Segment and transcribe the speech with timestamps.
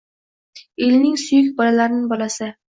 [0.87, 2.53] Elning suyuk bolalarin bolasi